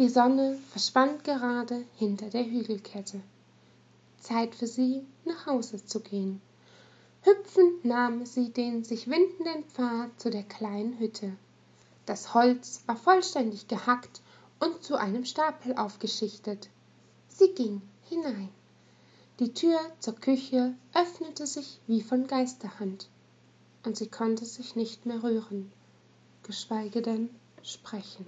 Die 0.00 0.08
Sonne 0.08 0.56
verschwand 0.70 1.24
gerade 1.24 1.84
hinter 1.98 2.30
der 2.30 2.46
Hügelkette. 2.46 3.20
Zeit 4.18 4.54
für 4.54 4.66
sie, 4.66 5.04
nach 5.26 5.44
Hause 5.44 5.84
zu 5.84 6.00
gehen. 6.00 6.40
Hüpfend 7.20 7.84
nahm 7.84 8.24
sie 8.24 8.48
den 8.48 8.82
sich 8.82 9.10
windenden 9.10 9.62
Pfad 9.64 10.18
zu 10.18 10.30
der 10.30 10.44
kleinen 10.44 10.98
Hütte. 10.98 11.36
Das 12.06 12.32
Holz 12.32 12.80
war 12.86 12.96
vollständig 12.96 13.68
gehackt 13.68 14.22
und 14.58 14.82
zu 14.82 14.96
einem 14.96 15.26
Stapel 15.26 15.76
aufgeschichtet. 15.76 16.70
Sie 17.28 17.48
ging 17.48 17.82
hinein. 18.08 18.48
Die 19.38 19.52
Tür 19.52 19.78
zur 19.98 20.14
Küche 20.14 20.72
öffnete 20.94 21.46
sich 21.46 21.78
wie 21.86 22.00
von 22.00 22.26
Geisterhand, 22.26 23.10
und 23.84 23.98
sie 23.98 24.08
konnte 24.08 24.46
sich 24.46 24.76
nicht 24.76 25.04
mehr 25.04 25.22
rühren, 25.22 25.70
geschweige 26.42 27.02
denn 27.02 27.28
sprechen. 27.62 28.24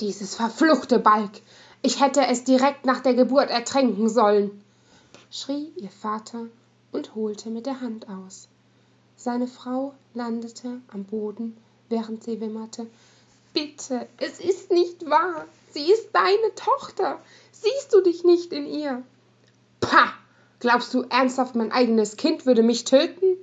Dieses 0.00 0.34
verfluchte 0.34 0.98
Balg! 0.98 1.40
Ich 1.80 2.02
hätte 2.02 2.26
es 2.26 2.44
direkt 2.44 2.84
nach 2.84 3.00
der 3.00 3.14
Geburt 3.14 3.48
ertränken 3.48 4.10
sollen! 4.10 4.62
schrie 5.30 5.72
ihr 5.76 5.88
Vater 5.88 6.46
und 6.92 7.14
holte 7.14 7.48
mit 7.48 7.64
der 7.64 7.80
Hand 7.80 8.08
aus. 8.08 8.48
Seine 9.16 9.46
Frau 9.46 9.94
landete 10.12 10.82
am 10.88 11.04
Boden, 11.04 11.56
während 11.88 12.24
sie 12.24 12.40
wimmerte. 12.40 12.86
Bitte, 13.54 14.06
es 14.18 14.38
ist 14.38 14.70
nicht 14.70 15.08
wahr. 15.08 15.46
Sie 15.70 15.90
ist 15.90 16.10
deine 16.12 16.54
Tochter. 16.54 17.18
Siehst 17.52 17.94
du 17.94 18.02
dich 18.02 18.22
nicht 18.22 18.52
in 18.52 18.66
ihr? 18.66 19.02
Pah! 19.80 20.12
Glaubst 20.60 20.92
du 20.92 21.02
ernsthaft, 21.02 21.54
mein 21.54 21.72
eigenes 21.72 22.16
Kind 22.16 22.44
würde 22.44 22.62
mich 22.62 22.84
töten? 22.84 23.38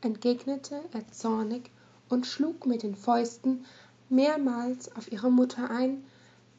entgegnete 0.00 0.80
er 0.92 1.10
zornig 1.10 1.70
und 2.08 2.26
schlug 2.26 2.64
mit 2.64 2.82
den 2.82 2.94
Fäusten 2.94 3.66
mehrmals 4.08 4.94
auf 4.96 5.10
ihre 5.10 5.30
Mutter 5.30 5.70
ein, 5.70 6.04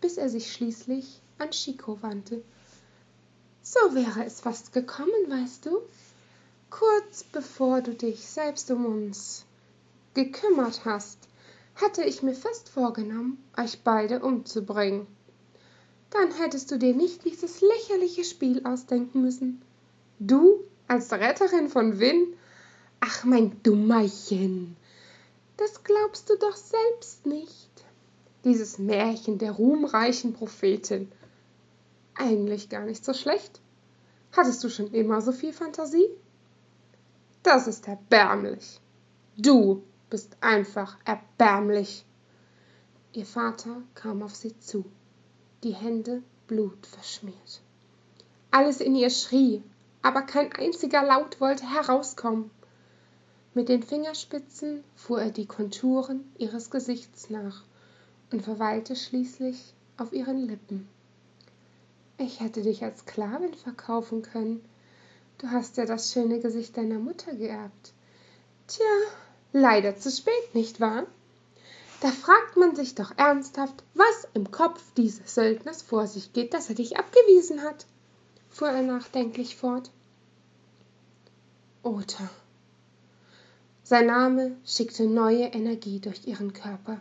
bis 0.02 0.18
er 0.18 0.30
sich 0.30 0.52
schließlich 0.52 1.22
an 1.38 1.52
Chico 1.52 2.02
wandte. 2.02 2.44
So 3.62 3.80
wäre 3.96 4.26
es 4.26 4.42
fast 4.42 4.74
gekommen, 4.74 5.12
weißt 5.28 5.66
du? 5.66 5.82
Kurz 6.70 7.24
bevor 7.24 7.82
du 7.82 7.94
dich 7.94 8.26
selbst 8.26 8.70
um 8.72 8.86
uns 8.86 9.46
gekümmert 10.14 10.86
hast, 10.86 11.18
hatte 11.76 12.04
ich 12.04 12.24
mir 12.24 12.34
fest 12.34 12.70
vorgenommen, 12.70 13.44
euch 13.58 13.82
beide 13.84 14.22
umzubringen. 14.22 15.08
Dann 16.10 16.32
hättest 16.32 16.72
du 16.72 16.78
dir 16.78 16.96
nicht 16.96 17.26
dieses 17.26 17.62
lächerliche 17.62 18.24
Spiel 18.24 18.66
ausdenken 18.66 19.22
müssen. 19.22 19.62
Du 20.20 20.64
als 20.88 21.12
Retterin 21.12 21.68
von 21.68 22.00
Win? 22.00 22.34
Ach, 23.02 23.26
mein 23.26 23.62
Dummerchen, 23.64 24.78
das 25.58 25.84
glaubst 25.84 26.30
du 26.30 26.38
doch 26.38 26.56
selbst 26.56 27.26
nicht. 27.26 27.70
Dieses 28.44 28.78
Märchen 28.78 29.38
der 29.38 29.54
ruhmreichen 29.54 30.34
Prophetin. 30.34 31.12
Eigentlich 32.16 32.70
gar 32.70 32.86
nicht 32.86 33.04
so 33.04 33.14
schlecht. 33.14 33.62
Hattest 34.32 34.64
du 34.64 34.70
schon 34.70 34.94
immer 34.94 35.22
so 35.22 35.32
viel 35.32 35.54
Fantasie? 35.54 36.10
Das 37.44 37.68
ist 37.68 37.88
erbärmlich. 37.88 38.80
Du 39.38 39.84
bist 40.10 40.38
einfach 40.42 40.98
erbärmlich. 41.06 42.06
Ihr 43.14 43.26
Vater 43.26 43.82
kam 43.94 44.24
auf 44.24 44.36
sie 44.36 44.58
zu, 44.60 44.86
die 45.64 45.74
Hände 45.74 46.22
blutverschmiert. 46.48 47.62
Alles 48.52 48.82
in 48.82 48.96
ihr 48.96 49.10
schrie, 49.10 49.64
aber 50.02 50.22
kein 50.22 50.52
einziger 50.54 51.04
Laut 51.04 51.40
wollte 51.42 51.70
herauskommen. 51.70 52.52
Mit 53.56 53.70
den 53.70 53.82
Fingerspitzen 53.82 54.84
fuhr 54.96 55.20
er 55.20 55.32
die 55.32 55.48
Konturen 55.48 56.32
ihres 56.38 56.70
Gesichts 56.70 57.32
nach 57.32 57.64
und 58.32 58.44
verweilte 58.44 58.96
schließlich 58.96 59.74
auf 59.98 60.14
ihren 60.14 60.46
Lippen. 60.46 60.88
Ich 62.20 62.40
hätte 62.40 62.62
dich 62.62 62.84
als 62.84 63.00
Sklavin 63.00 63.56
verkaufen 63.56 64.22
können, 64.22 64.64
Du 65.38 65.52
hast 65.52 65.76
ja 65.76 65.86
das 65.86 66.14
schöne 66.14 66.40
Gesicht 66.40 66.78
deiner 66.78 67.00
Mutter 67.00 67.36
geerbt. 67.36 67.94
Tja, 68.68 68.86
leider 69.52 69.98
zu 69.98 70.10
spät, 70.10 70.54
nicht 70.54 70.80
wahr? 70.80 71.06
Da 72.00 72.10
fragt 72.10 72.56
man 72.56 72.76
sich 72.76 72.96
doch 72.96 73.18
ernsthaft, 73.18 73.84
was 73.94 74.28
im 74.34 74.50
Kopf 74.52 74.82
dieses 74.96 75.36
Söldners 75.36 75.82
vor 75.82 76.08
sich 76.08 76.32
geht, 76.32 76.54
dass 76.54 76.70
er 76.70 76.76
dich 76.76 76.98
abgewiesen 76.98 77.64
hat, 77.64 77.86
fuhr 78.50 78.70
er 78.70 78.82
nachdenklich 78.82 79.58
fort. 79.58 79.92
Ota. 81.84 82.30
Sein 83.88 84.08
Name 84.08 84.58
schickte 84.66 85.06
neue 85.06 85.46
Energie 85.46 86.00
durch 86.00 86.26
ihren 86.26 86.54
Körper. 86.54 87.00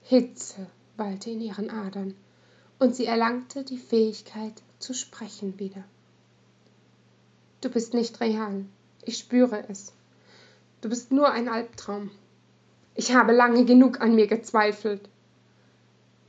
Hitze 0.00 0.66
wallte 0.96 1.28
in 1.28 1.42
ihren 1.42 1.68
Adern, 1.68 2.14
und 2.78 2.96
sie 2.96 3.04
erlangte 3.04 3.62
die 3.62 3.76
Fähigkeit 3.76 4.62
zu 4.78 4.94
sprechen 4.94 5.58
wieder. 5.58 5.84
Du 7.60 7.68
bist 7.68 7.92
nicht 7.92 8.22
real. 8.22 8.64
Ich 9.02 9.18
spüre 9.18 9.68
es. 9.68 9.92
Du 10.80 10.88
bist 10.88 11.12
nur 11.12 11.30
ein 11.30 11.46
Albtraum. 11.46 12.10
Ich 12.94 13.14
habe 13.14 13.32
lange 13.32 13.66
genug 13.66 14.00
an 14.00 14.14
mir 14.14 14.26
gezweifelt. 14.26 15.06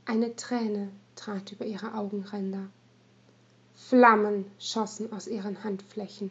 Eine 0.04 0.36
Träne 0.36 0.90
trat 1.14 1.52
über 1.52 1.64
ihre 1.64 1.94
Augenränder. 1.94 2.66
Flammen 3.74 4.44
schossen 4.58 5.10
aus 5.10 5.26
ihren 5.26 5.64
Handflächen. 5.64 6.30